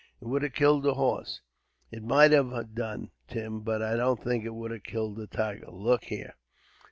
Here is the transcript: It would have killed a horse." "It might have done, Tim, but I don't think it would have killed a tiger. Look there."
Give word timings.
It 0.19 0.25
would 0.25 0.41
have 0.41 0.53
killed 0.53 0.83
a 0.87 0.95
horse." 0.95 1.41
"It 1.91 2.01
might 2.03 2.31
have 2.31 2.73
done, 2.73 3.11
Tim, 3.27 3.59
but 3.61 3.83
I 3.83 3.97
don't 3.97 4.19
think 4.19 4.43
it 4.43 4.55
would 4.55 4.71
have 4.71 4.81
killed 4.81 5.19
a 5.19 5.27
tiger. 5.27 5.69
Look 5.69 6.05
there." 6.09 6.37